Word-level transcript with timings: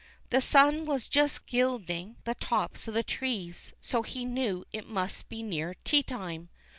The 0.31 0.41
sun 0.41 0.87
was 0.87 1.07
just 1.07 1.45
gilding 1.45 2.15
the 2.23 2.33
tops 2.33 2.87
of 2.87 2.95
the 2.95 3.03
trees, 3.03 3.75
so 3.79 4.01
he 4.01 4.25
knew 4.25 4.65
it 4.73 4.87
must 4.87 5.29
be 5.29 5.43
near 5.43 5.75
teatime. 5.85 6.49